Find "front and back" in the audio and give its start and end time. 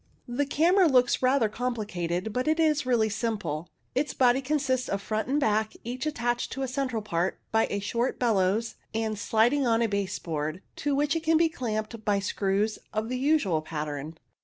4.99-5.73